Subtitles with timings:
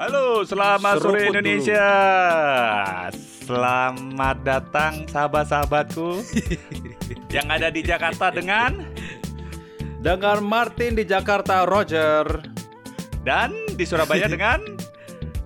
[0.00, 1.32] Halo, selamat Seruput sore dulu.
[1.36, 1.88] Indonesia.
[3.44, 6.24] Selamat datang sahabat-sahabatku
[7.36, 8.80] yang ada di Jakarta dengan
[10.00, 12.24] Dengan Martin di Jakarta, Roger.
[13.20, 14.64] dan di Surabaya dengan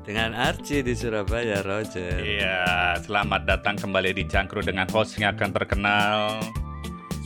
[0.06, 2.14] Dengan Archie di Surabaya, Roger.
[2.22, 6.38] Iya, selamat datang kembali di Cangkru dengan host yang akan terkenal.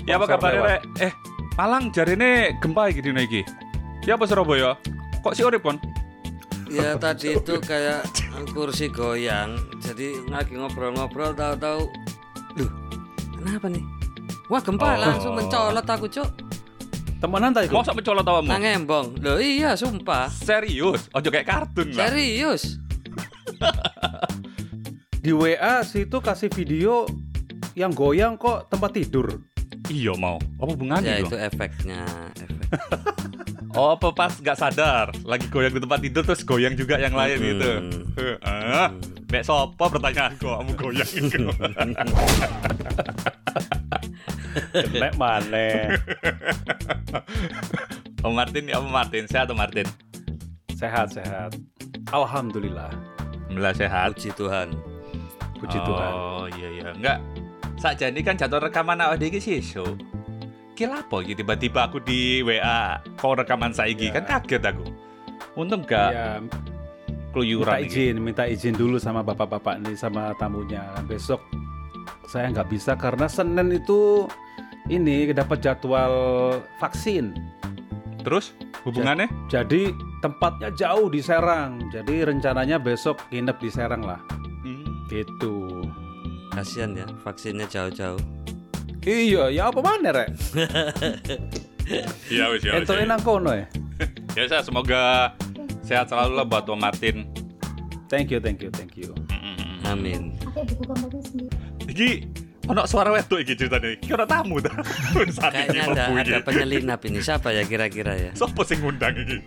[0.08, 0.80] Ya apa Sponsor kabar.
[0.80, 0.80] Rek?
[1.04, 1.12] Eh,
[1.60, 3.44] Malang jarine gempa iki dino iki.
[4.08, 4.80] Ya apa Surabaya?
[5.20, 5.76] Kok si urip pon?
[6.68, 8.04] Ya tadi itu kayak
[8.52, 9.56] kursi goyang.
[9.80, 11.88] Jadi lagi ngobrol-ngobrol tahu-tahu,
[12.54, 12.70] duh,
[13.34, 13.84] kenapa nih?
[14.48, 14.96] Wah gempa Oh.
[14.96, 16.28] langsung mencolot aku cuk.
[17.18, 18.46] Temenan tadi Mau sok mencolot tawamu?
[18.46, 19.06] Nang embong.
[19.18, 20.30] Loh iya sumpah.
[20.30, 21.10] Serius?
[21.10, 22.06] Ojo kayak kartun lah.
[22.06, 22.78] Serius.
[25.24, 27.04] di WA situ kasih video
[27.74, 29.42] yang goyang kok tempat tidur.
[29.90, 30.38] Iya mau.
[30.60, 31.32] Apa hubungannya Ya itu?
[31.32, 32.06] itu efeknya.
[32.36, 32.60] Efek.
[33.78, 37.38] Oh, apa pas nggak sadar lagi goyang di tempat tidur terus goyang juga yang lain
[37.38, 37.46] Hmm.
[37.46, 37.70] gitu.
[38.18, 38.86] Heeh.
[39.28, 41.46] Mek sopo pertanyaan kok kamu goyang itu.
[44.92, 45.94] Nek mana?
[48.18, 49.86] Om Martin, ya Om Martin, sehat Om Martin.
[50.74, 51.54] sehat sehat.
[52.08, 52.90] Alhamdulillah.
[53.46, 54.14] Alhamdulillah sehat.
[54.14, 54.68] Puji Tuhan.
[55.56, 56.12] Puji Tuhan.
[56.12, 57.18] Oh iya iya, enggak.
[57.76, 59.98] Saja ini kan jadwal rekaman awak iki sesuk.
[60.78, 64.22] Kira apa iki tiba-tiba aku di WA kok rekaman saiki Ya.
[64.22, 64.86] kan kaget aku.
[65.58, 66.54] Untung enggak Ya, minta
[67.34, 67.90] keluyuran iki.
[67.90, 70.86] izin, minta izin dulu sama bapak-bapak nih sama tamunya.
[71.10, 71.42] Besok
[72.30, 74.30] saya nggak bisa karena Senin itu
[74.86, 76.14] ini dapat jadwal
[76.78, 77.34] vaksin.
[78.22, 78.54] Terus
[78.86, 79.26] hubungannya?
[79.50, 79.90] Jadi
[80.22, 81.90] tempatnya jauh di Serang.
[81.90, 84.22] Jadi rencananya besok nginep di Serang lah.
[84.62, 84.86] Hmm.
[85.10, 85.82] Gitu.
[86.54, 88.20] Kasihan ya vaksinnya jauh-jauh.
[89.06, 90.28] Iya, ya apa mana rek?
[92.28, 92.72] Iya wis ya.
[92.76, 93.04] wis, Entuk ya.
[93.06, 93.66] nang kono ya.
[94.38, 95.34] Ya saya semoga
[95.82, 97.26] sehat selalu lah buat Om Martin.
[98.06, 99.10] Thank you, thank you, thank you.
[99.82, 100.38] Amin.
[101.82, 102.28] Iki
[102.70, 103.98] ono suara wedok iki ceritanya.
[103.98, 104.70] Iki ora tamu ta.
[105.26, 107.18] Iki Kayaknya ada ada penyelinap ini.
[107.18, 108.30] Siapa ya kira-kira ya?
[108.38, 109.42] Sopo sing ngundang iki?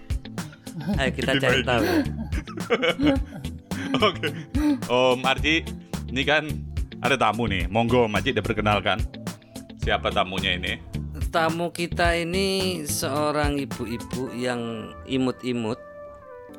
[1.00, 1.86] Ayo kita cari tahu.
[4.02, 4.28] Oke.
[4.92, 5.64] Om Arji,
[6.12, 6.52] ini kan
[7.00, 7.70] ada tamu nih.
[7.72, 9.00] Monggo Om Arji diperkenalkan.
[9.81, 10.78] Siapa tamunya ini?
[11.31, 12.47] Tamu kita ini
[12.84, 14.59] seorang ibu-ibu yang
[15.06, 15.80] imut-imut,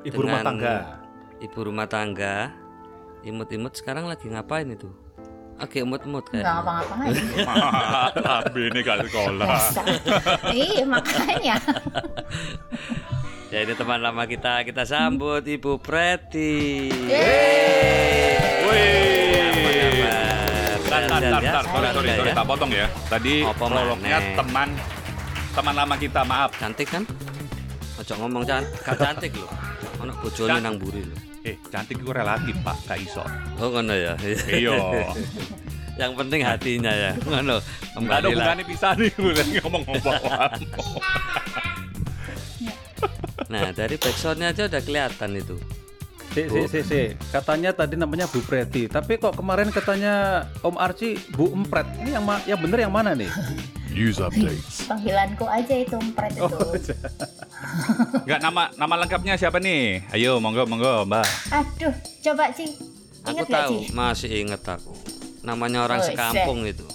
[0.03, 0.77] Ibu rumah tangga.
[1.38, 2.50] ibu rumah tangga.
[3.22, 4.91] Imut-imut sekarang lagi ngapain itu?
[5.60, 6.56] Oke, imut-imut nggak kayak.
[6.56, 7.15] ngapa-ngapain
[8.27, 9.56] Tapi ini gak sekolah.
[10.50, 11.56] Iya makanya
[13.53, 16.89] Ya ini teman lama kita, kita sambut Ibu Preti.
[16.89, 18.41] Wih.
[19.53, 20.22] Apa Tar,
[21.25, 21.38] kabar?
[21.38, 21.53] tar, tar, Sehat ya?
[21.53, 21.65] tar.
[21.65, 22.34] Sorry, sorry, sorry, ya?
[22.34, 22.87] tak potong ya.
[23.06, 24.34] Tadi Apa prolognya maneh?
[24.34, 24.69] teman
[25.53, 26.50] teman lama kita, maaf.
[26.56, 27.03] Cantik kan?
[27.94, 29.50] Ojo ngomong cantik, gak cantik loh.
[30.00, 31.19] Ono bojone Can- nang buri loh.
[31.43, 32.77] Eh, cantik itu relatif, Pak.
[32.87, 33.22] Gak iso.
[33.59, 34.15] Oh ngono ya.
[34.49, 34.75] Iya.
[36.00, 37.12] Yang penting hatinya ya.
[37.21, 37.60] Ngono.
[37.60, 38.31] Ada Kembali lah.
[38.33, 39.12] hubungannya bisa nih
[39.60, 40.22] ngomong-ngomong.
[43.53, 45.56] Nah, dari backsoundnya aja udah kelihatan itu.
[46.32, 47.03] Si, si, si, si.
[47.28, 50.15] Katanya tadi namanya Bu Preti, tapi kok kemarin katanya
[50.59, 51.84] Om Arci Bu Empret.
[51.98, 53.28] Ini yang ma- yang bener yang mana nih?
[53.93, 54.88] News updates.
[54.88, 56.48] panggilanku aja itu empret itu
[58.19, 60.09] Enggak nama nama lengkapnya siapa nih?
[60.09, 61.28] Ayo, monggo, monggo, Mbak.
[61.53, 61.92] aduh
[62.25, 62.65] coba Aku
[63.28, 64.97] ingat gak tahu, Ci masih inget aku.
[65.44, 66.88] Namanya orang Oh, sekampung itu.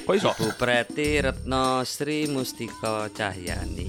[0.00, 0.32] Kok iso?
[0.32, 3.84] Bu Preti Retno Sri Mustika Cahyani.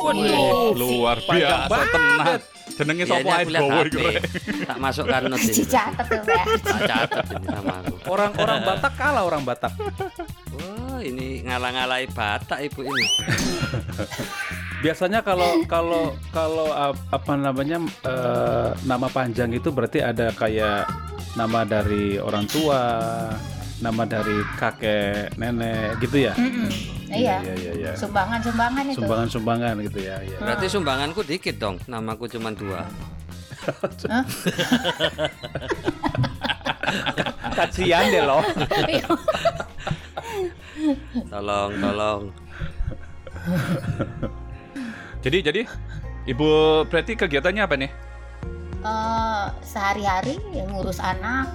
[0.00, 2.40] Waduh, Luar biasa tenan.
[2.74, 3.50] Jenenge Ya, sapa ae HP.
[3.52, 3.66] iku.
[4.00, 4.22] Rek?
[4.64, 5.52] Tak masukkan not ini.
[5.52, 7.94] dicatat tuh ya Tak catat ini sama aku.
[8.06, 9.72] Orang-orang Batak kalah orang Batak.
[10.50, 13.06] Wah, ini ngalang-ngalai Batak ibu ini.
[14.82, 20.84] Biasanya kalau kalau kalau ap- apa namanya eh, nama panjang itu berarti ada kayak
[21.34, 22.84] nama dari orang tua,
[23.82, 26.34] nama dari kakek, nenek gitu ya.
[26.38, 26.68] Mm-mm.
[27.10, 27.92] iya Iya iya iya.
[27.98, 30.16] sumbangan-sumbangan itu Sumbangan-sumbangan gitu ya.
[30.22, 30.38] ya.
[30.38, 31.76] Berarti sumbanganku dikit dong.
[31.90, 32.86] Namaku cuma dua.
[34.10, 34.24] Hah?
[37.56, 38.42] Kasihan deh loh.
[41.30, 42.22] Tolong, tolong.
[45.24, 45.60] Jadi jadi
[46.28, 46.48] Ibu
[46.88, 47.90] Preti kegiatannya apa nih?
[48.84, 51.48] Eh, sehari-hari ya ngurus anak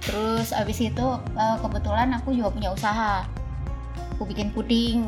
[0.00, 3.24] terus abis itu eh, kebetulan aku juga punya usaha
[4.12, 5.02] aku bikin puding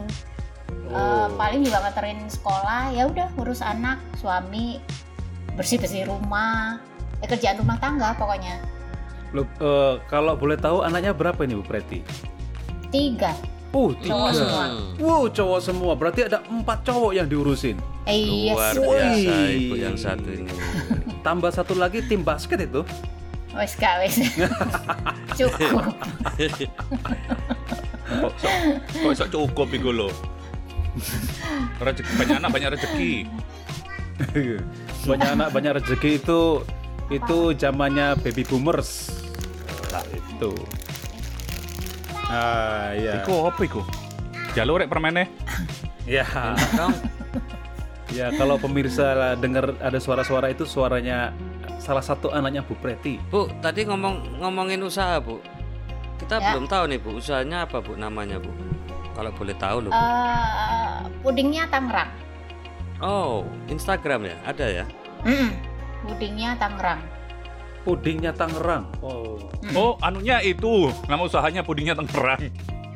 [0.71, 1.27] Eh, Oh.
[1.35, 4.79] paling juga nganterin sekolah ya udah ngurus anak suami
[5.55, 6.79] bersih bersih rumah
[7.19, 8.59] ya, kerjaan rumah tangga pokoknya
[9.31, 12.03] Loh, eh, kalau boleh tahu anaknya berapa ini Bu Preti?
[12.89, 13.35] tiga
[13.71, 14.31] Uh, Cowok tiga.
[14.37, 14.65] semua.
[14.99, 15.93] Wow, cowok semua.
[15.95, 17.79] Berarti ada empat cowok yang diurusin.
[18.03, 18.91] eh, yes Luar Wih.
[18.91, 20.51] biasa ibu yang satu ini.
[21.23, 22.83] tambah satu lagi tim basket itu.
[23.55, 24.14] Wes gak wes.
[25.38, 25.94] Cukup.
[28.11, 28.55] Kok sok,
[28.91, 30.11] kok sok cukup iku lho.
[31.79, 33.12] Rezeki banyak anak banyak rezeki.
[35.08, 36.41] banyak anak banyak rezeki itu
[37.11, 39.11] itu zamannya baby boomers.
[39.91, 40.53] Nah, itu.
[42.31, 43.23] Ah, iya.
[43.23, 43.82] Iku apa iku?
[44.55, 45.26] Jalur rek permennya.
[46.06, 46.26] Ya.
[46.75, 46.94] dong
[48.11, 51.31] Ya, kalau pemirsa dengar ada suara-suara itu suaranya
[51.81, 53.17] salah satu anaknya Bu Preti.
[53.27, 55.41] Bu tadi ngomong ngomongin usaha Bu
[56.17, 56.53] kita Ya.
[56.53, 58.53] belum tahu nih Bu usahanya apa Bu namanya Bu
[59.11, 59.97] kalau boleh tahu loh Bu.
[59.97, 62.11] Eh, pudingnya Tangerang.
[63.00, 64.85] oh Instagram ya ada ya
[65.21, 65.53] Mm,
[66.03, 67.00] pudingnya Tangerang.
[67.81, 68.85] Pudingnya Tangerang.
[69.00, 69.37] Oh.
[69.73, 70.88] Oh, anunya itu.
[71.05, 72.41] Nama usahanya pudingnya Tangerang.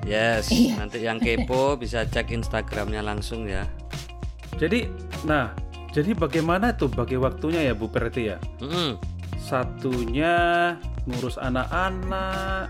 [0.05, 0.77] yes Iya.
[0.79, 3.65] nanti yang kepo bisa cek Instagramnya langsung ya
[4.55, 4.85] Jadi,
[5.25, 5.53] nah,
[5.95, 8.43] jadi bagaimana tuh bagi waktunya ya Bu Preti ya?
[8.59, 8.99] Mm-mm.
[9.39, 10.35] Satunya
[11.07, 12.67] ngurus anak-anak,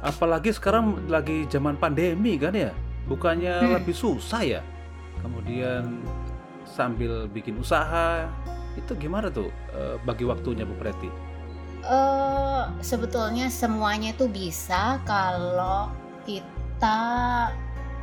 [0.00, 2.72] apalagi sekarang lagi zaman pandemi kan ya?
[3.04, 3.72] Bukannya Hmm.
[3.76, 4.60] lebih susah ya?
[5.20, 6.00] Kemudian
[6.64, 8.30] sambil bikin usaha,
[8.78, 11.10] itu gimana tuh eh, bagi waktunya Bu Preti?
[11.78, 15.86] eh sebetulnya semuanya itu bisa kalau
[16.26, 16.98] kita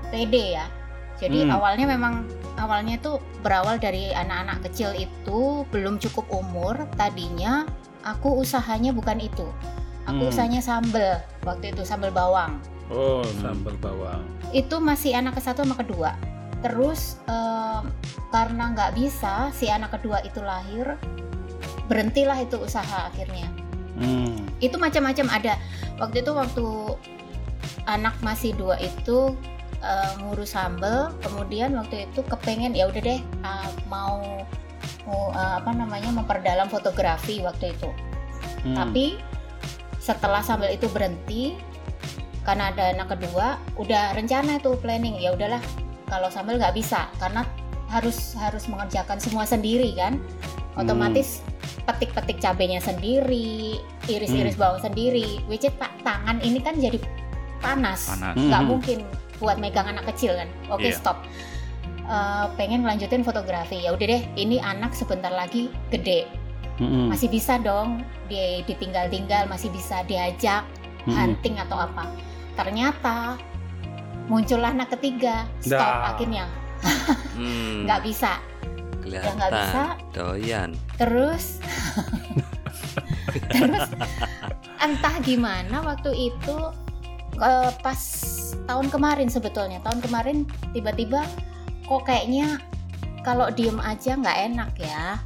[0.08, 0.66] pede ya.
[1.16, 1.56] Jadi Hmm.
[1.56, 2.28] awalnya memang
[2.60, 6.88] awalnya itu berawal dari anak-anak kecil itu belum cukup umur.
[7.00, 7.64] Tadinya
[8.04, 9.48] aku usahanya bukan itu.
[10.06, 10.32] Aku Hmm.
[10.32, 11.18] usahanya sambel
[11.48, 12.60] waktu itu sambel bawang.
[12.92, 13.42] Oh, Hmm.
[13.42, 14.22] sambal bawang.
[14.54, 16.14] Itu masih anak ke satu sama kedua.
[16.62, 17.90] Terus em,
[18.30, 20.98] karena nggak bisa si anak kedua itu lahir,
[21.86, 23.46] berhentilah itu usaha akhirnya
[23.96, 24.34] Hmm.
[24.60, 25.54] itu macam-macam ada
[26.02, 26.68] waktu itu waktu
[27.86, 29.38] anak masih dua itu
[29.82, 34.44] eh, ngurus sambel kemudian waktu itu kepengen ya udah deh ah, mau
[35.06, 37.90] mau eh, apa namanya memperdalam fotografi waktu itu.
[38.66, 38.74] Hmm.
[38.74, 39.22] tapi
[40.02, 41.54] setelah sambel itu berhenti
[42.42, 45.62] karena ada anak kedua udah rencana itu planning ya udahlah
[46.06, 47.42] kalau sambel nggak bisa karena
[47.90, 50.18] harus harus mengerjakan semua sendiri kan?
[50.78, 51.42] Otomatis
[51.86, 56.98] petik-petik cabenya sendiri iris-iris bawang sendiri which is ta- tangan ini kan jadi
[57.62, 58.10] panas.
[58.34, 58.70] Nggak Mhm.
[58.70, 59.00] mungkin
[59.38, 60.48] buat megang anak kecil kan.
[60.68, 60.96] Oke Iya.
[60.96, 61.24] stop.
[62.02, 63.82] Eh, pengen lanjutin fotografi.
[63.82, 66.28] Ya udah deh ini anak sebentar lagi gede.
[66.76, 67.08] Mm-mm.
[67.08, 70.68] masih bisa dong dia ditinggal-tinggal masih bisa diajak
[71.02, 71.16] Mm-mm.
[71.16, 72.04] hunting atau apa.
[72.54, 73.40] Ternyata
[74.28, 75.48] muncullah anak ketiga.
[75.64, 76.12] Stop Dah.
[76.12, 76.52] akhirnya.
[77.32, 78.44] Hmm, nggak bisa.
[79.00, 79.84] Kelihatan nggak bisa.
[80.12, 80.70] doyan.
[81.00, 81.64] Terus
[83.56, 83.88] terus
[84.78, 86.58] entah gimana waktu itu
[87.40, 88.02] eh, pas
[88.66, 89.80] tahun kemarin sebetulnya.
[89.84, 91.24] Tahun kemarin tiba-tiba
[91.86, 92.60] kok kayaknya
[93.22, 95.20] kalau diem aja nggak enak ya.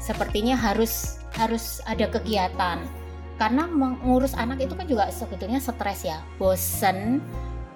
[0.00, 2.80] Sepertinya harus harus ada kegiatan.
[3.36, 6.24] Karena mengurus anak itu kan juga sebetulnya stres ya.
[6.40, 7.20] Bosen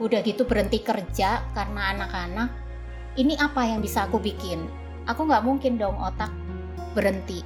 [0.00, 2.48] udah gitu berhenti kerja karena anak-anak.
[3.20, 4.64] Ini apa yang bisa aku bikin?
[5.04, 6.32] Aku nggak mungkin dong otak
[6.96, 7.44] berhenti.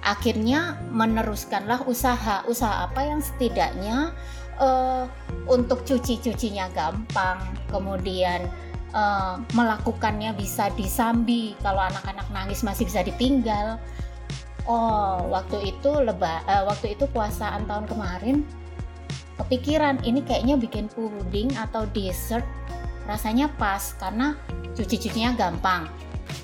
[0.00, 2.42] Akhirnya meneruskanlah usaha.
[2.48, 4.16] Usaha apa yang setidaknya
[4.60, 5.04] eh,
[5.48, 7.40] untuk cuci-cucinya gampang
[7.72, 8.46] kemudian
[8.92, 11.56] eh, melakukannya bisa disambi.
[11.64, 13.80] Kalau anak-anak nangis masih bisa ditinggal.
[14.68, 18.46] Oh waktu itu leba eh, waktu itu puasaan tahun kemarin
[19.40, 22.46] kepikiran ini kayaknya bikin puding atau dessert
[23.10, 24.38] rasanya pas karena
[24.78, 25.90] cuci-cucinya gampang.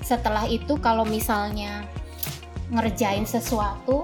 [0.03, 1.87] Setelah itu kalau misalnya
[2.69, 4.03] ngerjain sesuatu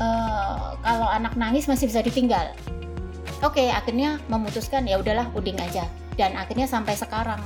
[0.00, 2.56] eh, kalau anak nangis masih bisa ditinggal
[3.40, 5.84] oke akhirnya memutuskan ya udahlah puding aja.
[6.16, 7.40] Dan akhirnya sampai sekarang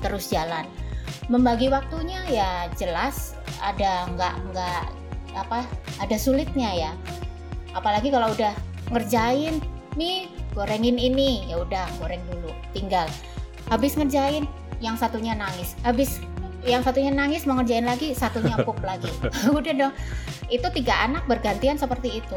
[0.00, 0.64] terus jalan.
[1.28, 4.82] Membagi waktunya ya jelas ada nggak nggak
[5.36, 5.64] apa
[6.00, 6.92] ada sulitnya ya.
[7.76, 8.56] Apalagi kalau udah
[8.90, 9.60] ngerjain
[9.94, 11.46] nih gorengin ini.
[11.46, 13.06] Ya udah goreng dulu tinggal.
[13.68, 14.48] Habis ngerjain
[14.80, 15.76] yang satunya nangis.
[15.84, 16.18] Habis
[16.60, 19.08] yang satunya nangis mau ngerjain lagi satunya pup lagi.
[19.48, 19.94] Udah dong.
[20.52, 22.36] Itu tiga anak bergantian seperti itu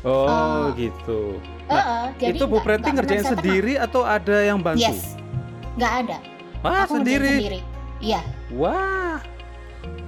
[0.00, 0.28] Oh,
[0.70, 1.40] Eh, gitu.
[1.66, 3.32] Eh, eh, jadi itu Bu Preti ngerjain tenang.
[3.34, 4.82] sendiri atau ada yang bantu?
[4.82, 5.16] yes
[5.74, 6.16] nggak ada
[6.60, 7.60] Wah, Aku sendiri.
[7.98, 9.20] iya Wah.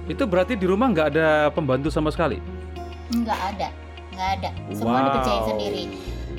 [0.05, 2.41] Itu berarti di rumah nggak ada pembantu sama sekali?
[3.09, 3.67] nggak ada
[4.11, 5.05] nggak ada semua Wow.
[5.07, 5.83] dikerjain sendiri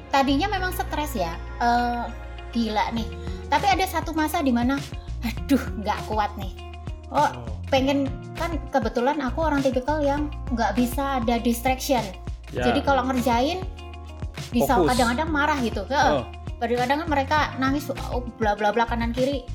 [0.07, 2.03] tadinya memang stres ya eh
[2.51, 3.07] gila nih
[3.47, 4.79] tapi ada satu masa di mana
[5.21, 6.55] aduh nggak kuat nih
[7.09, 7.27] oh
[7.67, 12.03] pengen kan kebetulan aku orang tipikal yang nggak bisa ada distraction
[12.51, 12.67] Ya.
[12.71, 13.63] jadi kalau ngerjain
[14.51, 14.95] bisa Fokus.
[14.95, 16.11] kadang-kadang marah gitu Heeh.
[16.19, 16.25] Oh.
[16.59, 19.47] kadang-kadang kan mereka nangis oh, bla bla bla kanan kiri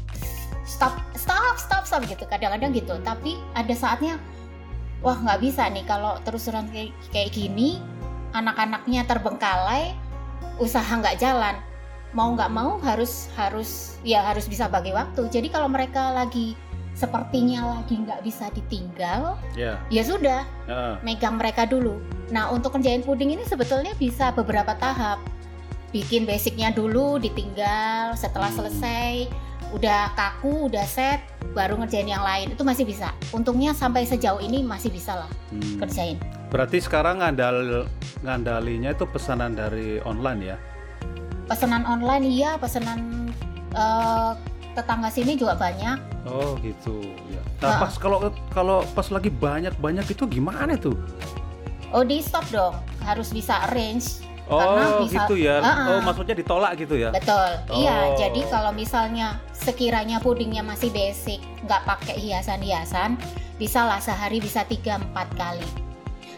[0.63, 4.17] stop stop stop stop gitu kadang-kadang gitu tapi ada saatnya
[5.03, 7.83] wah nggak bisa nih kalau terus terang kayak, kayak gini
[8.33, 9.93] anak-anaknya terbengkalai
[10.57, 11.55] usaha nggak jalan
[12.15, 16.55] mau nggak mau harus harus ya harus bisa bagi waktu jadi kalau mereka lagi
[16.95, 19.75] sepertinya lagi nggak bisa ditinggal Ya.
[19.91, 20.95] ya sudah Heeh.
[21.03, 21.99] megang mereka dulu.
[22.31, 25.19] Nah, untuk kerjain puding ini sebetulnya bisa beberapa tahap.
[25.91, 28.59] Bikin basicnya dulu, ditinggal, setelah Hmm.
[28.63, 29.27] selesai,
[29.71, 31.19] udah kaku, udah set,
[31.51, 32.51] baru ngerjain yang lain.
[32.51, 33.11] Itu masih bisa.
[33.31, 35.77] Untungnya sampai sejauh ini masih bisa lah Hmm.
[35.79, 36.17] kerjain.
[36.49, 37.85] Berarti sekarang ngandal
[38.23, 40.57] ngandalinya itu pesanan dari online ya?
[41.45, 43.29] Pesanan online iya, pesanan
[43.75, 44.31] eh,
[44.75, 46.27] tetangga sini juga banyak.
[46.27, 46.99] Oh gitu
[47.31, 47.41] ya.
[47.63, 47.79] Nah Ah.
[47.87, 48.17] pas kalau
[48.51, 50.93] kalau pas lagi banyak banyak itu gimana tuh?
[51.89, 52.75] Oh, di stop dong.
[53.01, 54.19] Harus bisa arrange.
[54.45, 55.57] Oh Karena bisa- gitu ya.
[55.57, 55.85] Ah, ah.
[55.89, 57.09] Oh maksudnya ditolak gitu ya?
[57.09, 57.49] Betul.
[57.71, 57.79] Oh.
[57.79, 63.17] Iya, jadi kalau misalnya sekiranya pudingnya masih basic, nggak pakai hiasan-hiasan,
[63.57, 65.65] bisa lah sehari bisa 3-4 kali.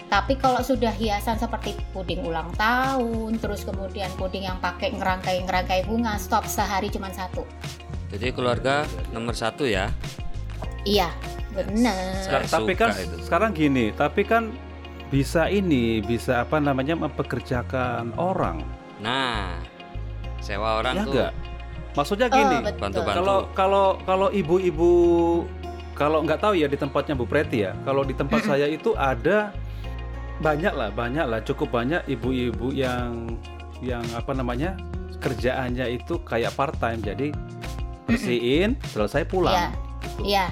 [0.08, 6.16] Tapi kalau sudah hiasan seperti puding ulang tahun, terus kemudian puding yang pakai ngerangkai-ngerangkai bunga,
[6.16, 7.44] stop sehari cuma satu.
[8.08, 9.92] Jadi keluarga nomor satu ya.
[10.88, 11.12] Iya,
[11.52, 12.24] benar.
[12.24, 13.20] Saya tapi kan itu.
[13.28, 14.56] sekarang gini, tapi kan
[15.12, 18.64] bisa ini, bisa apa namanya mempekerjakan orang.
[19.04, 19.60] Nah,
[20.40, 21.32] sewa orang ya tuh enggak?
[21.98, 22.80] Maksudnya Oh, gini, betul.
[22.80, 23.18] bantu-bantu.
[23.18, 24.92] kalau kalau kalau ibu-ibu
[25.98, 27.74] kalau nggak tahu ya di tempatnya Bu Preti ya.
[27.84, 29.50] Kalau di tempat saya itu ada
[30.38, 33.36] banyak lah, banyak lah, cukup banyak ibu-ibu yang
[33.82, 34.78] yang apa namanya
[35.18, 37.02] kerjaannya itu kayak part time.
[37.02, 37.34] Jadi
[38.08, 39.54] bersihin, selesai pulang.
[39.54, 39.68] Iya.
[40.02, 40.22] Gitu.
[40.24, 40.46] Iya.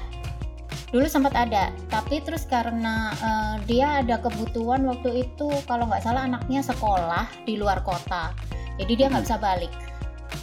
[0.93, 6.23] Dulu sempat ada, tapi terus karena eh, dia ada kebutuhan waktu itu kalau nggak salah
[6.23, 8.31] anaknya sekolah di luar kota,
[8.79, 9.71] jadi dia nggak bisa balik.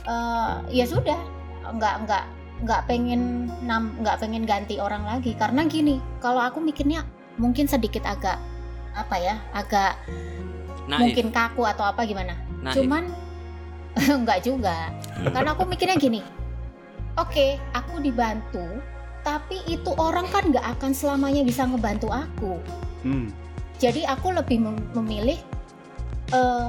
[0.04, 0.52] Eh,
[0.82, 1.16] ya sudah,
[1.72, 2.24] nggak nggak
[2.62, 7.06] nggak pengen nam nggak pengen ganti orang lagi karena gini, kalau aku mikirnya
[7.40, 8.36] mungkin sedikit agak
[8.92, 9.96] apa ya, agak
[10.84, 11.00] naif.
[11.00, 12.36] mungkin kaku atau apa gimana.
[12.60, 12.76] naif.
[12.76, 13.08] Cuman
[14.24, 14.92] nggak juga.
[15.34, 16.20] Karena aku mikirnya gini.
[17.20, 18.80] Oke, aku dibantu,
[19.20, 22.56] tapi itu orang kan nggak akan selamanya bisa ngebantu aku.
[23.04, 23.28] Hmm.
[23.76, 25.36] Jadi aku lebih mem- memilih
[26.32, 26.68] eh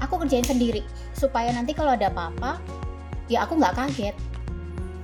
[0.00, 0.80] aku kerjain sendiri
[1.12, 2.56] supaya nanti kalau ada apa-apa
[3.28, 4.16] ya aku nggak kaget.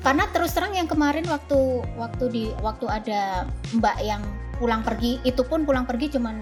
[0.00, 3.44] Karena terus terang yang kemarin waktu waktu di waktu ada
[3.76, 4.22] Mbak yang
[4.56, 6.36] pulang pergi, itu pun pulang pergi cuman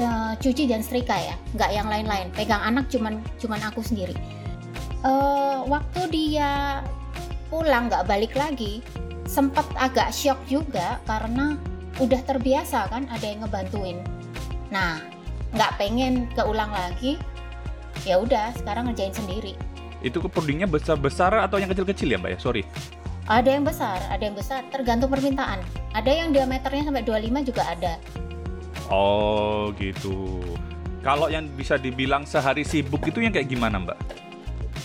[0.00, 2.32] eh, cuci dan setrika ya, nggak yang lain-lain.
[2.32, 4.16] Pegang anak cuman cuman aku sendiri.
[5.04, 6.80] Eh waktu dia
[7.50, 8.80] pulang nggak balik lagi,
[9.26, 11.58] sempat agak shock juga karena
[11.98, 13.98] udah terbiasa kan ada yang ngebantuin.
[14.70, 15.02] Nah,
[15.50, 17.18] nggak pengen keulang lagi,
[18.06, 19.58] ya udah sekarang ngerjain sendiri.
[20.00, 22.38] Itu pudingnya besar-besar atau yang kecil-kecil ya Mbak ya?
[22.40, 22.62] Sorry.
[23.28, 25.60] Ada yang besar, ada yang besar, tergantung permintaan.
[25.92, 27.94] Ada yang diameternya sampai 25 juga ada.
[28.90, 30.42] Oh gitu.
[31.00, 33.98] Kalau yang bisa dibilang sehari sibuk itu yang kayak gimana Mbak?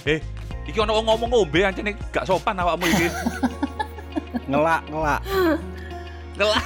[0.05, 0.21] Eh,
[0.65, 3.07] iki ono wong ngomong ngombe aja nih gak sopan awakmu iki.
[4.51, 5.21] Ngelak, ngelak.
[6.37, 6.65] Gelak.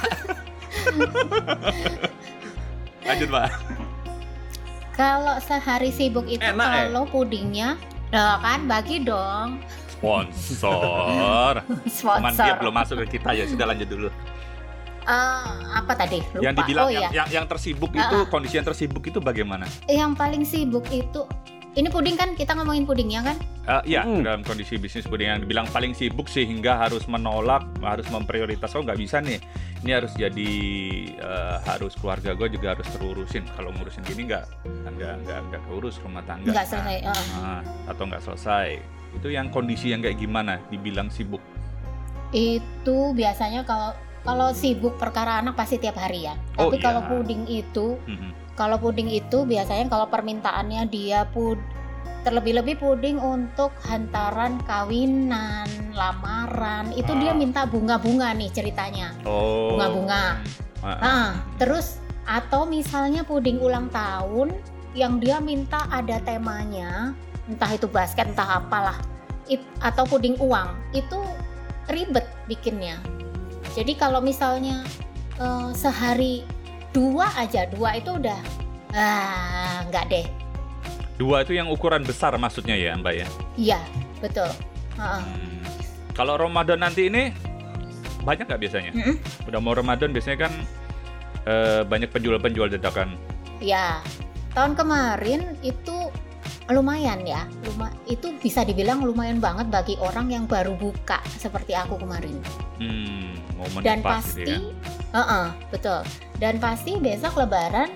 [3.08, 3.48] Lanjut Mbak.
[4.92, 6.76] Kalau sehari sibuk itu Enak, eh?
[6.92, 7.80] kalau pudingnya,
[8.12, 9.64] nah kan bagi dong
[9.96, 11.64] Sponsor.
[11.88, 12.44] Cuman sponsor.
[12.44, 14.08] dia belum masuk ke kita ya, sudah lanjut dulu.
[15.00, 16.20] Eh, apa tadi?
[16.20, 16.44] Lupa.
[16.44, 17.24] Yang dibilang oh yang, iya.
[17.24, 18.28] yang yang tersibuk itu Ah, ah.
[18.28, 19.64] kondisi yang tersibuk itu bagaimana?
[19.88, 21.24] Yang paling sibuk itu
[21.70, 23.36] ini puding kan kita ngomongin pudingnya kan?
[23.62, 24.26] Eh, iya, Hmm.
[24.26, 28.74] dalam kondisi bisnis puding yang dibilang paling sibuk sehingga harus menolak, harus memprioritas.
[28.74, 29.38] Oh nggak bisa nih,
[29.80, 30.50] ini harus jadi
[31.14, 33.46] eh, harus keluarga gue juga harus terurusin.
[33.52, 34.44] Kalau ngurusin gini nggak
[34.90, 36.50] nggak nggak nggak keurus rumah tangga.
[36.50, 36.98] Nggak Nah, selesai.
[37.38, 38.68] nah, atau nggak selesai.
[39.14, 40.58] Itu yang kondisi yang kayak gimana?
[40.66, 41.42] Dibilang sibuk.
[42.30, 46.36] Itu biasanya kalau kalau sibuk perkara anak pasti tiap hari ya.
[46.60, 47.08] Oh, Tapi kalau iya.
[47.08, 48.30] puding itu, Mhm.
[48.56, 51.56] kalau puding itu biasanya kalau permintaannya dia pud
[52.20, 55.64] terlebih-lebih puding untuk hantaran kawinan,
[55.96, 57.38] lamaran, itu dia Ah.
[57.38, 59.16] minta bunga-bunga nih ceritanya.
[59.24, 59.72] Oh.
[59.72, 60.44] Bunga-bunga.
[60.84, 60.98] Ah, ah.
[61.00, 61.96] Nah, terus
[62.28, 64.52] atau misalnya puding ulang tahun
[64.92, 67.16] yang dia minta ada temanya,
[67.48, 69.00] entah itu basket, entah apalah,
[69.48, 71.18] It- atau puding uang, itu
[71.88, 73.00] ribet bikinnya.
[73.74, 74.82] Jadi kalau misalnya
[75.38, 76.42] eh, sehari
[76.90, 78.40] dua aja, dua itu udah
[78.94, 80.26] ah nggak deh.
[81.20, 83.28] Dua itu yang ukuran besar maksudnya ya, Mbak ya.
[83.60, 83.80] Iya,
[84.24, 84.48] betul.
[84.96, 85.22] Heeh.
[85.22, 85.60] Hmm.
[86.16, 87.28] Kalau Ramadan nanti ini
[88.24, 88.92] banyak nggak biasanya?
[88.96, 89.16] Mm-mm.
[89.44, 90.52] Udah mau Ramadan biasanya kan
[91.44, 93.20] eh, banyak penjual-penjual dadakan.
[93.60, 94.00] Ya,
[94.56, 95.99] tahun kemarin itu
[96.72, 97.46] lumayan ya.
[97.66, 102.38] Luma, itu bisa dibilang lumayan banget bagi orang yang baru buka seperti aku kemarin.
[102.78, 104.58] Hmm, momen Dan pas pasti gitu ya.
[105.10, 106.00] Heeh, betul.
[106.38, 107.90] Dan pasti besok lebaran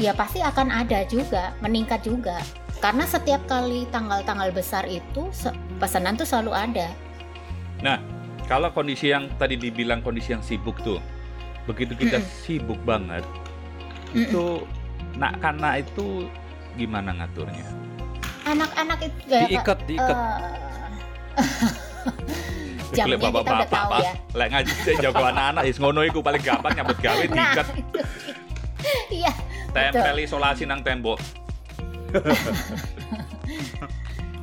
[0.00, 2.40] ya pasti akan ada juga, meningkat juga.
[2.82, 5.32] Karena setiap kali tanggal-tanggal besar itu
[5.80, 6.88] pesanan tuh selalu ada.
[8.44, 11.00] Kalau kondisi yang tadi dibilang kondisi yang sibuk tuh,
[11.64, 12.36] begitu kita Mm-mm.
[12.44, 13.24] sibuk banget,
[14.12, 14.20] Mm-mm.
[14.20, 14.44] itu
[15.16, 16.28] nak kana itu
[16.76, 17.64] gimana ngaturnya?
[18.44, 20.16] Anak-anak itu ya, Diikat, diikat.
[20.16, 20.38] eh,
[22.94, 24.12] Jamnya Lek kita udah tahu ya.
[24.32, 24.72] Lek ngaji
[25.02, 27.66] jago anak-anak, is ngono iku paling gampang nyambut gawe Nah, diikat.
[29.10, 29.32] Iya,
[29.72, 31.16] tempel isolasi nang tembok.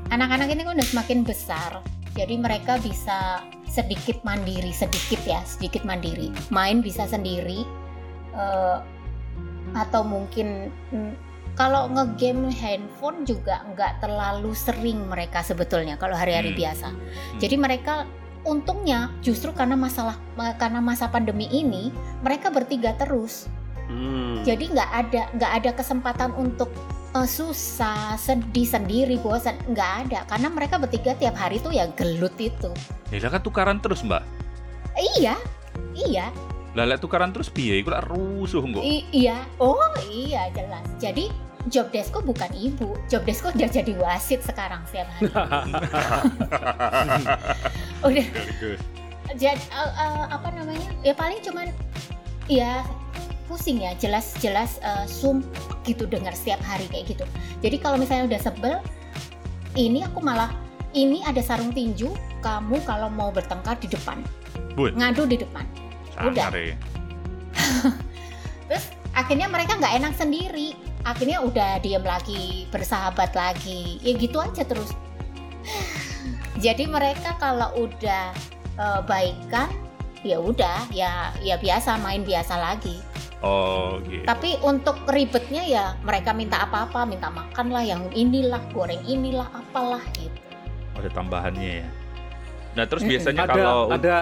[0.10, 1.72] anak-anak ini kan udah semakin besar.
[2.12, 6.34] Jadi mereka bisa sedikit mandiri, sedikit ya, sedikit mandiri.
[6.50, 7.64] Main bisa sendiri.
[8.32, 8.78] eh,
[9.72, 11.14] atau mungkin mm,
[11.62, 16.58] kalau ngegame handphone juga nggak terlalu sering mereka sebetulnya kalau hari-hari Hmm.
[16.58, 16.90] biasa.
[17.38, 18.10] Jadi mereka
[18.42, 20.18] untungnya justru karena masalah
[20.58, 21.94] karena masa pandemi ini
[22.26, 23.46] mereka bertiga terus.
[23.86, 24.42] Hmm.
[24.42, 26.74] Jadi nggak ada nggak ada kesempatan untuk
[27.14, 32.34] eh, susah, sedih sendiri, bosan nggak ada karena mereka bertiga tiap hari tuh ya gelut
[32.42, 32.74] itu.
[33.14, 34.26] Ya kan tukaran terus, Mbak.
[34.98, 35.38] Iya,
[35.94, 36.34] iya,
[36.72, 37.52] Lah lek tukaran terus?
[37.52, 39.44] Iku lek rusuh i- iya.
[39.60, 40.88] Oh iya jelas.
[41.04, 41.28] Jadi
[41.70, 45.30] job desko bukan ibu, job desko udah jadi wasit sekarang setiap hari.
[48.02, 48.26] udah
[49.38, 50.90] jadi eh, eh, apa namanya?
[51.06, 51.70] Ya paling cuman
[52.50, 52.84] ya
[53.46, 57.26] pusing ya jelas-jelas eh, sumpah gitu dengar setiap hari kayak gitu.
[57.62, 58.76] Jadi kalau misalnya udah sebel,
[59.78, 60.52] ini aku malah
[60.92, 62.12] ini ada sarung tinju,
[62.44, 64.20] kamu kalau mau bertengkar di depan,
[64.76, 64.92] Bun.
[64.98, 65.64] ngadu di depan.
[66.20, 66.52] Udah.
[66.52, 66.76] Sangar ya.
[68.68, 70.76] Terus akhirnya mereka nggak enak sendiri.
[71.02, 73.98] Akhirnya udah diem lagi, bersahabat lagi.
[74.06, 74.94] Ya gitu aja terus.
[76.62, 78.34] Jadi mereka kalau udah
[78.78, 79.70] eh, baikan,
[80.22, 83.02] ya udah, ya ya biasa main biasa lagi.
[83.42, 84.22] Oh, gitu.
[84.22, 90.02] Tapi untuk ribetnya ya mereka minta apa-apa, minta makan lah, yang inilah, goreng inilah, apalah
[90.14, 90.38] gitu.
[90.94, 91.88] Ada tambahannya ya.
[92.78, 94.16] Nah, terus biasanya ada kalau ada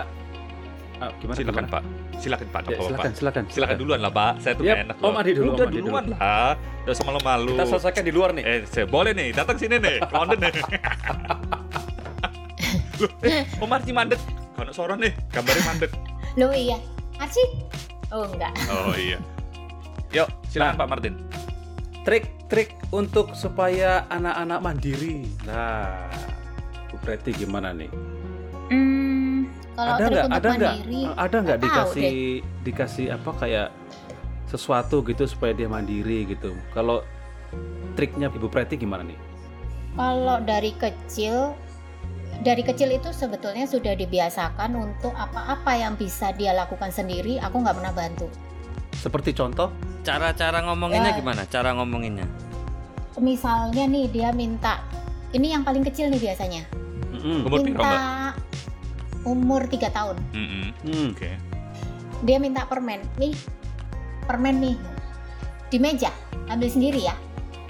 [0.99, 1.73] ah, gimana silakan gimana?
[1.73, 1.83] Pak.
[2.19, 3.15] Silakan Pak, Ya, silakan, Pak.
[3.15, 4.31] silakan, Silakan duluan lah, Pak.
[4.39, 5.19] Saya tuh nggak enak Om loh.
[5.19, 6.19] Adi dulu, Udah Om Adi duluan lah.
[6.83, 7.53] Udah sama malu-malu.
[7.55, 8.43] Kita selesaikan di luar nih.
[8.43, 10.53] Eh, saya boleh nih, datang sini nih, ke London nih.
[12.99, 14.19] Loh, eh, Om Arci mandek.
[14.53, 15.91] Kalau soron nih, gambarnya mandek.
[16.35, 16.77] Loh iya,
[17.17, 17.43] Arci?
[18.11, 18.51] Oh enggak.
[18.67, 19.17] Oh iya.
[20.11, 20.79] Yuk, silakan Nah.
[20.79, 21.13] Pak Martin.
[22.03, 25.29] Trik-trik untuk supaya anak-anak mandiri.
[25.45, 26.09] Nah,
[26.89, 27.91] Bu Preti gimana nih?
[28.69, 29.08] Hmm,
[29.79, 30.25] kalau ada nggak?
[30.27, 30.75] Ada nggak?
[31.15, 32.11] Ada nggak nggak tahu dikasih
[32.67, 33.67] dikasih apa kayak
[34.51, 36.51] sesuatu gitu supaya dia mandiri gitu?
[36.75, 37.05] Kalau
[37.95, 39.15] triknya Ibu Preti gimana nih?
[39.95, 41.53] Kalau dari kecil,
[42.43, 47.75] dari kecil itu sebetulnya sudah dibiasakan untuk apa-apa yang bisa dia lakukan sendiri, aku nggak
[47.79, 48.27] pernah bantu.
[48.99, 49.71] Seperti contoh?
[50.03, 51.19] Cara-cara ngomonginnya Ya.
[51.19, 51.41] gimana?
[51.47, 52.27] Cara ngomonginnya.
[53.19, 54.79] Misalnya nih dia minta,
[55.35, 56.63] ini yang paling kecil nih biasanya,
[57.19, 57.63] Mbak?
[57.63, 57.91] minta
[59.23, 60.65] umur 3 tahun, Mm-mm.
[60.85, 61.07] Hmm.
[61.11, 61.31] Oke.
[62.21, 63.35] dia minta permen, nih
[64.23, 64.75] permen nih
[65.67, 66.11] di meja,
[66.47, 67.15] ambil sendiri ya,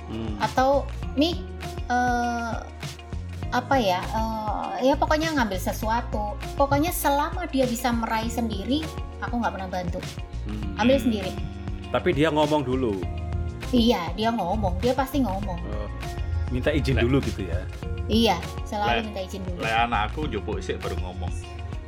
[0.09, 0.35] Hmm.
[0.41, 1.37] atau nih
[1.85, 2.55] eh,
[3.49, 8.85] apa ya, eh, ya pokoknya ngambil sesuatu, pokoknya selama dia bisa meraih sendiri,
[9.19, 9.99] aku nggak pernah bantu.
[10.45, 10.81] Hmm.
[10.81, 11.33] ambil sendiri.
[11.89, 12.97] Tapi dia ngomong dulu.
[13.69, 15.61] Iya, dia ngomong, dia pasti ngomong.
[15.61, 15.87] Oh,
[16.49, 17.03] minta izin Lek.
[17.05, 17.59] dulu gitu ya.
[18.09, 19.05] Iya, selalu Lek.
[19.09, 19.59] minta izin dulu.
[19.61, 21.33] Lek anak aku jupuk sih baru ngomong.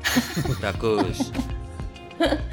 [0.63, 1.33] Bagus.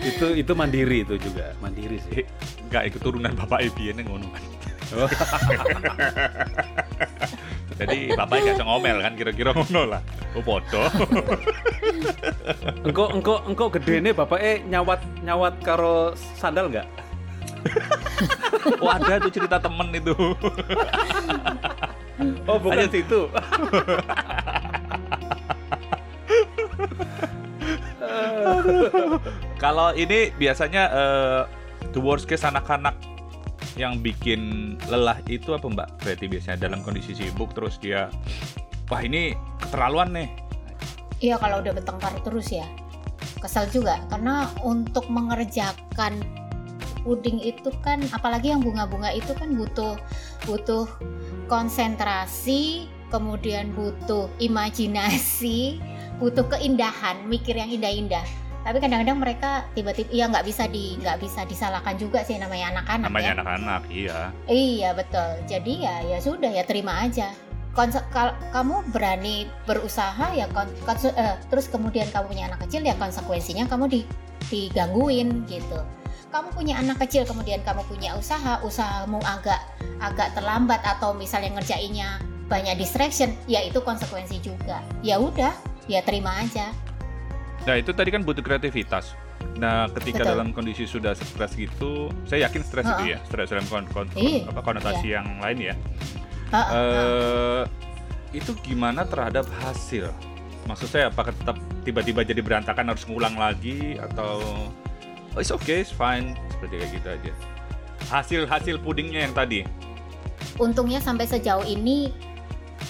[0.00, 2.24] itu itu mandiri itu juga, mandiri sih.
[2.68, 4.42] Enggak ikut turunan bapak Ibian ngono kan.
[7.78, 10.02] Jadi bapaknya gak bisa ngomel kan kira-kira ngono lah.
[10.34, 10.88] Oh bodoh.
[12.82, 16.88] Engko engko engko gedene bapake nyawat nyawat karo sandal nggak?
[18.82, 20.12] Oh ada tuh cerita temen itu.
[22.44, 22.90] Oh bukan Ayo.
[22.90, 23.20] situ.
[29.62, 31.42] Kalau ini biasanya eh,
[31.94, 32.94] the worst case anak-anak
[33.78, 35.88] yang bikin lelah itu apa Mbak?
[36.02, 38.10] Berarti biasanya dalam kondisi sibuk terus dia
[38.90, 40.28] wah ini keterlaluan nih.
[41.18, 42.66] Iya, kalau udah bertengkar terus ya.
[43.38, 46.37] Kesel juga karena untuk mengerjakan
[47.02, 49.94] puding itu kan apalagi yang bunga-bunga itu kan butuh
[50.46, 50.86] butuh
[51.48, 55.80] konsentrasi, kemudian butuh imajinasi,
[56.18, 58.24] butuh keindahan, mikir yang indah-indah.
[58.66, 63.08] Tapi kadang-kadang mereka tiba-tiba ya nggak bisa di nggak bisa disalahkan juga sih namanya anak-anak
[63.08, 63.34] Namanya ya.
[63.40, 64.18] anak-anak, iya.
[64.44, 65.28] Iya betul.
[65.48, 67.32] Jadi ya ya sudah ya terima aja.
[67.72, 72.92] Konse kal- kamu berani berusaha ya kon eh, terus kemudian kamu punya anak kecil ya
[72.98, 74.00] konsekuensinya kamu di
[74.50, 75.78] digangguin gitu
[76.28, 79.58] kamu punya anak kecil kemudian kamu punya usaha usahamu agak
[79.98, 85.52] agak terlambat atau misalnya ngerjainnya banyak distraction ya itu konsekuensi juga ya udah
[85.88, 86.72] ya terima aja
[87.66, 89.12] Nah itu tadi kan butuh kreativitas.
[89.60, 90.30] Nah ketika Betul.
[90.32, 94.16] dalam kondisi sudah stres gitu, saya yakin stres itu ya, stres dalam kon- kon- kon-
[94.16, 95.74] Iya, apa, konotasi yang lain ya.
[96.54, 97.62] Eh
[98.32, 100.08] itu gimana terhadap hasil?
[100.64, 104.40] Maksud saya apakah tetap tiba-tiba jadi berantakan harus ngulang lagi atau
[105.32, 107.32] oh, it's okay, it's fine seperti kayak gitu aja.
[108.08, 109.64] Hasil hasil pudingnya yang tadi.
[110.58, 112.10] untungnya sampai sejauh ini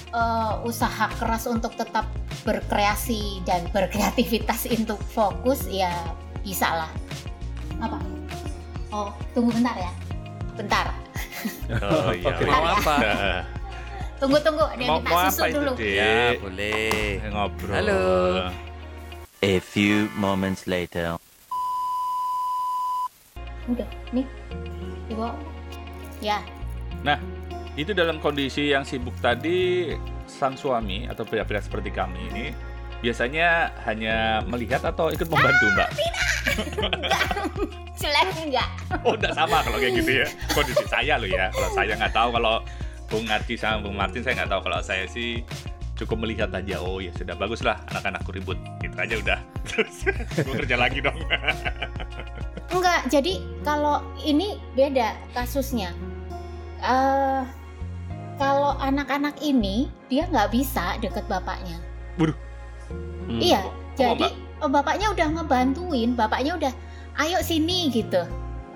[0.09, 2.09] eh, usaha keras untuk tetap
[2.45, 5.93] berkreasi dan berkreativitas untuk fokus ya
[6.41, 6.91] bisa lah
[7.77, 8.01] apa
[8.89, 9.93] oh tunggu bentar ya
[10.57, 10.87] bentar
[11.71, 12.35] Oh iya.
[12.35, 12.51] Oke.
[12.51, 12.97] Mau apa?
[14.21, 15.95] Tunggu tunggu dia mau, minta mau susu apa itu, dulu Dek?
[15.95, 17.23] Ya boleh.
[17.31, 17.75] Ngobrol.
[17.79, 18.03] Halo.
[19.39, 21.15] A few moments later.
[23.69, 24.27] Udah nih.
[25.09, 25.33] Dibawa
[26.25, 26.43] ya.
[27.79, 29.95] Itu dalam kondisi yang sibuk tadi,
[30.27, 32.47] sang suami atau pria-pria seperti kami ini
[32.99, 35.91] biasanya hanya melihat atau ikut membantu, Mbak?
[38.03, 38.69] jelek enggak?
[39.07, 40.27] Oh, enggak sama kalau kayak gitu ya.
[40.55, 41.51] Kondisi saya loh ya.
[41.55, 42.55] Kalau saya nggak tahu kalau
[43.09, 44.61] Bung Arti sama Bung Martin saya nggak tahu.
[44.71, 45.43] Kalau saya sih
[45.99, 48.59] cukup melihat aja oh ya sudah bagus lah anak-anakku ribut.
[48.83, 49.39] Gitu aja udah.
[49.71, 49.97] Terus
[50.35, 51.19] gue kerja lagi dong
[52.69, 55.93] Enggak, jadi kalau ini beda kasusnya.
[56.79, 57.43] eh
[58.39, 61.75] kalau anak-anak ini dia nggak bisa deket bapaknya.
[63.27, 63.41] Hmm.
[63.43, 63.61] Iya,
[63.99, 66.73] jadi eh, bapaknya udah ngebantuin, bapaknya udah,
[67.19, 68.23] ayo sini gitu.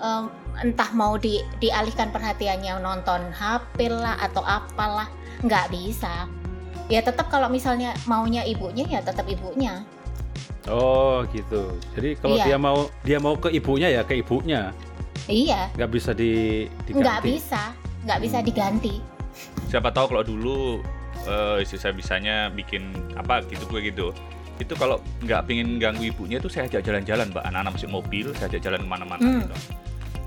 [0.03, 0.27] Em,
[0.61, 5.07] entah mau di, dialihkan perhatiannya nonton HP lah atau apalah,
[5.41, 6.27] nggak bisa.
[6.91, 9.87] Ya tetap kalau misalnya maunya ibunya ya tetap ibunya.
[10.65, 11.75] Oh gitu.
[11.91, 12.45] Jadi kalau Iya.
[12.45, 14.71] dia mau dia mau ke ibunya ya ke ibunya,
[15.25, 17.01] Iya, nggak bisa di diganti.
[17.01, 17.61] nggak bisa,
[18.03, 18.47] nggak bisa Hmm.
[18.47, 18.95] diganti.
[19.65, 20.77] siapa tahu kalau dulu
[21.23, 24.07] eh istri saya bisanya bikin apa gitu gue gitu
[24.55, 28.45] itu kalau nggak pingin ganggu ibunya itu saya ajak jalan-jalan mbak anak-anak masuk mobil saya
[28.47, 29.41] ajak jalan ke mana-mana Hmm.
[29.41, 29.55] gitu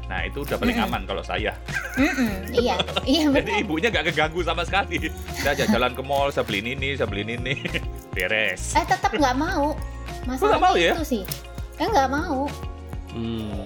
[0.06, 0.88] nah itu udah paling Mm-mm.
[0.88, 1.54] aman kalau saya
[1.94, 3.62] Mm-mm, iya, iya jadi benar.
[3.62, 4.98] ibunya nggak keganggu sama sekali
[5.32, 7.54] saya ajak jalan ke mall saya beliin ini saya beliin ini
[8.12, 9.78] beres Eh tetap nggak mau.
[10.26, 10.92] Masalahnya nggak mau ya?
[10.92, 11.22] itu sih.
[11.76, 12.40] Eh nggak mau.
[13.08, 13.62] Hmm.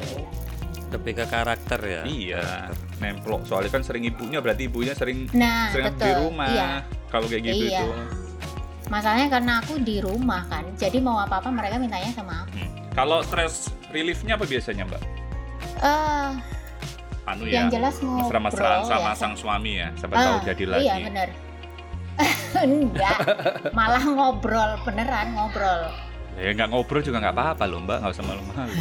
[0.90, 2.02] Lebih ke karakter ya.
[2.04, 2.66] iya
[2.98, 6.04] nemplok soalnya kan sering ibunya berarti ibunya sering Nah sering betul.
[6.04, 6.68] di rumah Iya.
[7.08, 7.80] kalau kayak gitu Iya.
[7.80, 7.88] itu
[8.86, 10.66] Masalahnya karena aku di rumah kan.
[10.74, 12.58] Jadi mau apa-apa mereka mintanya sama aku.
[12.58, 12.70] Hmm.
[12.90, 14.98] kalau stress reliefnya apa biasanya mbak
[15.78, 16.30] Eh,
[17.24, 19.16] anu ya yang jelas ngobrol mesra-mesraan sama ya.
[19.16, 21.28] sang suami ya siapa Ah, tahu jadi lagi Iya benar.
[22.66, 23.16] Enggak,
[23.70, 25.88] malah ngobrol beneran ngobrol.
[26.36, 28.72] Ya nggak ngobrol juga nggak apa-apa loh mbak nggak usah malu-malu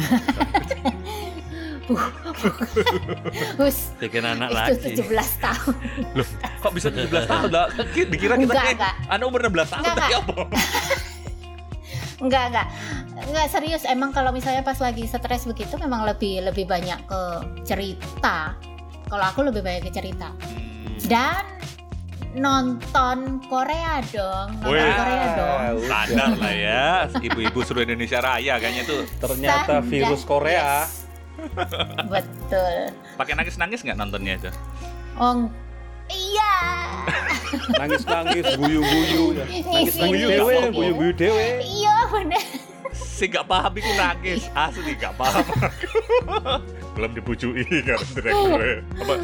[3.58, 5.02] Hus, Bikin anak itu lagi.
[5.02, 5.74] 17 tahun.
[6.62, 7.66] kok bisa 17 tahun mbak
[8.06, 8.94] dikira kita Enggak, kayak enggak.
[9.10, 10.20] anak umur 16 tahun Enggak, enggak.
[10.20, 10.34] apa
[12.20, 12.66] Enggak, enggak.
[13.22, 17.20] Enggak serius emang kalau misalnya pas lagi stres begitu memang lebih lebih banyak ke
[17.64, 18.52] cerita.
[19.08, 20.28] Kalau aku lebih banyak ke cerita.
[20.28, 21.00] Hmm.
[21.00, 21.42] Dan
[22.32, 24.86] nonton Korea dong, nonton Wih.
[24.92, 25.58] Korea dong.
[25.82, 30.84] standar lah ya ibu-ibu seluruh Indonesia Raya kayaknya tuh Ternyata Standar, virus Korea.
[30.84, 31.04] yes.
[32.06, 32.76] Betul.
[33.14, 34.50] pakai nangis-nangis nggak nontonnya itu
[35.14, 35.50] Oh,
[36.08, 36.54] iya.
[37.74, 39.36] Nangis-nangis, guyu-guyu.
[39.36, 40.72] Nangis-nangis dewe, ngisi.
[40.72, 41.46] guyu-guyu dewe.
[41.60, 42.44] Iya bener.
[42.90, 45.86] si nggak paham itu nangis asli nggak paham aku
[46.90, 49.14] belum dibujui kan direkturnya apa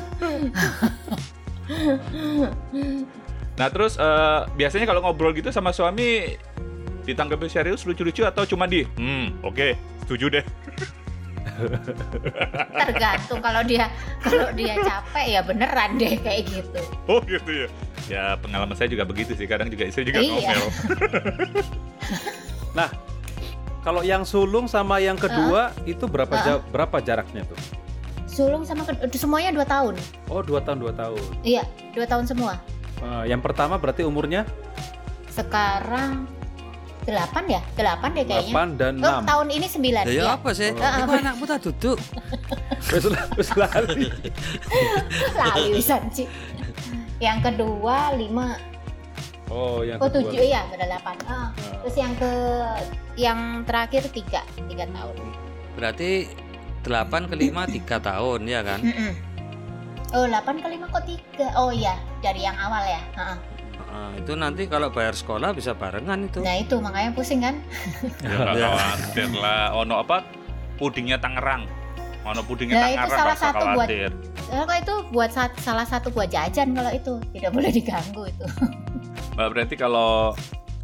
[3.55, 6.37] nah terus eh, biasanya kalau ngobrol gitu sama suami
[7.03, 10.45] ditanggapi serius lucu-lucu atau cuma di hmm oke setuju deh
[12.77, 13.89] Tergantung kalau dia
[14.21, 16.81] kalau dia capek ya beneran deh kayak gitu.
[17.07, 17.69] oh gitu ya
[18.07, 20.53] ya pengalaman saya juga begitu sih kadang juga istri juga Iya.
[20.53, 20.63] ngomel
[22.77, 22.93] Nah,
[23.81, 26.45] kalau yang sulung sama yang kedua itu berapa Ah.
[26.45, 27.57] ja- berapa jaraknya tuh?
[28.37, 28.85] Sulung sama
[29.17, 29.97] semuanya dua tahun.
[30.29, 31.21] Oh, dua tahun dua tahun.
[31.41, 31.65] Iya,
[31.97, 32.61] dua tahun semua.
[33.01, 34.45] Eh, yang pertama berarti umurnya
[35.33, 36.29] Sekarang
[37.05, 38.53] delapan ya, delapan deh kayaknya.
[38.53, 39.31] 8 dan Oh, 6.
[39.31, 40.05] tahun ini sembilan.
[40.05, 40.29] Ya, ya ya.
[40.37, 40.71] apa sih?
[40.73, 41.01] Oh.
[41.01, 41.99] Iku anakmu tak duduk.
[42.93, 43.05] Wis
[43.37, 44.09] wis lali.
[45.41, 46.25] Lali wisan Ci.
[47.19, 48.61] Yang kedua lima,
[49.49, 50.29] Oh, yang oh kedua.
[50.29, 51.17] tujuh iya benar delapan.
[51.25, 51.51] Ah, Nah,
[51.83, 52.33] Terus yang ke
[53.17, 55.17] yang terakhir tiga, tiga tahun.
[55.79, 56.11] Berarti
[56.87, 58.81] 8 ke 5 3 tahun ya kan?
[58.81, 59.13] Mm-mm.
[60.13, 61.51] Oh, 8 ke 5 kok 3?
[61.55, 63.03] Oh iya, dari yang awal ya.
[63.15, 63.35] Ha-ha.
[63.87, 66.39] Nah, itu nanti kalau bayar sekolah bisa barengan itu.
[66.39, 67.59] Nah, itu makanya pusing kan?
[68.21, 68.69] ya Ya.
[68.71, 70.23] khawatir lah ono apa
[70.77, 71.65] pudingnya Tangerang.
[72.25, 74.11] Ono pudingnya Nah, itu Tangerang salah nggak usah satu buat- khawatir.
[74.47, 78.47] Eh, kalau itu buat sa- salah satu buat jajan kalau itu tidak boleh diganggu itu.
[79.35, 80.37] Mbak berarti kalau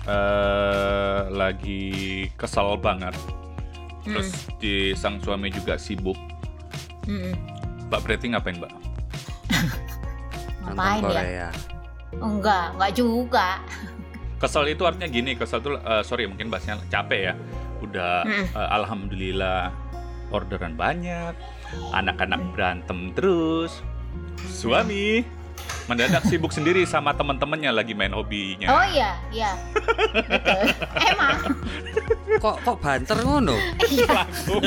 [0.02, 1.84] eh, lagi
[2.34, 3.14] kesel banget,
[4.02, 6.18] terus di sang suami juga sibuk,
[7.06, 7.34] Mm-mm.
[7.88, 8.72] Mbak berarti ngapain Mbak?
[10.62, 11.06] Nonton Ngapain ya?
[11.06, 11.48] Korea.
[12.12, 13.48] Enggak, enggak juga.
[14.42, 17.34] Kesel itu artinya gini, kesel tuh eh, sorry mungkin bahasnya capek ya.
[17.78, 18.46] Udah Mm.
[18.50, 19.70] eh, alhamdulillah
[20.32, 21.34] orderan banyak,
[21.92, 23.84] anak-anak berantem terus,
[24.48, 25.22] suami
[25.85, 28.71] mendadak sibuk sendiri sama teman-temannya lagi main hobinya.
[28.71, 29.51] Oh iya, iya.
[30.14, 30.62] Betul.
[31.11, 31.38] Emang.
[32.38, 33.57] Kok kok banter ngono?
[34.09, 34.62] langsung.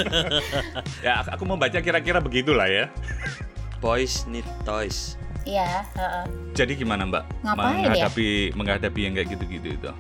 [1.00, 2.92] ya aku- aku membaca kira-kira begitulah ya.
[3.80, 5.16] Boys need toys.
[5.46, 6.26] Iya, heeh.
[6.54, 7.24] Jadi gimana Mbak?
[7.44, 8.10] Ngapain ya?
[8.10, 9.92] menghadapi menghadapi yang kayak gitu-gitu itu.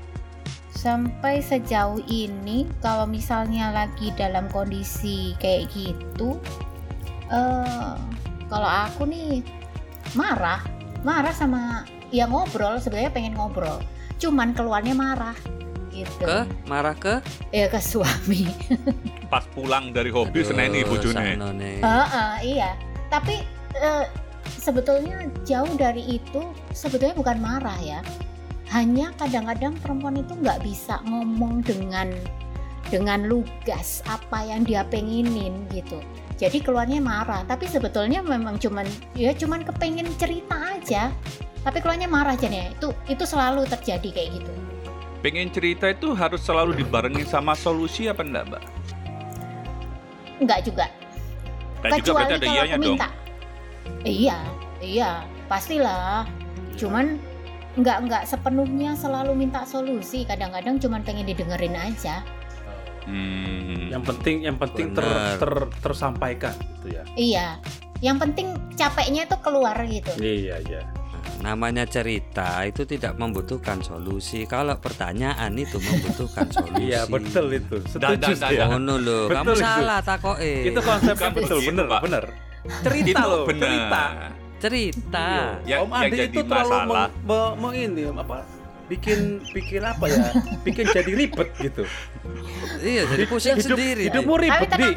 [0.75, 6.37] Sampai sejauh ini kalau misalnya lagi dalam kondisi kayak gitu
[7.25, 7.93] eh
[8.45, 9.41] kalau aku nih
[10.13, 10.61] marah,
[11.05, 13.77] marah sama ya ngobrol sebenarnya pengen ngobrol.
[14.17, 15.37] Cuman keluarnya marah
[15.93, 16.25] gitu.
[16.25, 17.21] Ke marah ke?
[17.53, 18.49] Ya ke suami.
[19.31, 21.37] Pas pulang dari hobi seneni bojone.
[21.37, 21.71] saknone.
[21.85, 22.73] Heeh, iya.
[23.13, 23.45] Tapi
[23.77, 24.05] eh,
[24.49, 26.41] sebetulnya jauh dari itu
[26.73, 28.01] sebetulnya bukan marah ya.
[28.73, 32.09] Hanya kadang-kadang perempuan itu nggak bisa ngomong dengan
[32.95, 35.99] dengan lugas apa yang dia pengenin gitu.
[36.39, 38.87] Jadi keluarnya marah, tapi sebetulnya memang cuman
[39.19, 41.11] ya cuman kepengen cerita aja.
[41.67, 42.71] Tapi keluarnya marah jadinya.
[42.71, 44.51] Itu itu selalu terjadi kayak gitu.
[45.19, 48.63] Pengen cerita itu harus selalu dibarengin sama solusi apa enggak, Mbak?
[50.39, 50.85] Enggak juga.
[51.83, 52.79] Dan juga Kecuali ada kalau aku dong.
[52.79, 53.07] minta.
[54.05, 54.39] Iya,
[54.79, 55.11] iya,
[55.51, 56.23] pastilah.
[56.79, 57.19] Cuman
[57.75, 60.23] nggak nggak sepenuhnya selalu minta solusi.
[60.23, 62.23] Kadang-kadang cuman pengen didengerin aja.
[63.05, 63.89] Hmm.
[63.89, 65.05] Yang penting yang penting ter,
[65.37, 67.03] ter- tersampaikan gitu ya.
[67.15, 67.47] Iya.
[68.01, 70.11] Yang penting capeknya itu keluar gitu.
[70.17, 70.81] Iya iya.
[71.35, 74.43] Namanya cerita itu tidak membutuhkan solusi.
[74.43, 76.89] Kalau pertanyaan itu membutuhkan solusi.
[76.89, 77.77] Iya betul itu.
[77.85, 78.95] Setuju dan- Ngono.
[78.97, 79.61] Betul Kamu itu.
[79.61, 80.53] salah takoke.
[80.65, 82.01] Itu konsepnya betul bener Pak.
[82.03, 82.23] bener.
[82.81, 83.61] Cerita itu loh, benar.
[83.61, 84.03] cerita.
[84.57, 85.27] cerita.
[85.63, 86.77] Yang- Om Andi itu terlalu
[87.21, 88.37] meng, me- ini apa?
[88.85, 90.29] Bikin bikin apa ya?
[90.61, 91.83] Bikin jadi ribet gitu.
[92.85, 94.13] Iya, jadi pusing Hidup, sendiri.
[94.13, 94.93] hidupmu Tapi ribet di.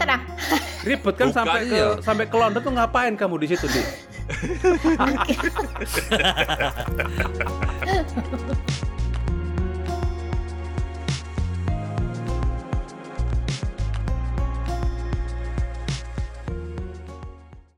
[0.85, 1.97] Ribet kan Bukan, sampai ke iya.
[2.05, 3.79] sampai ke London tuh ngapain kamu di situ di?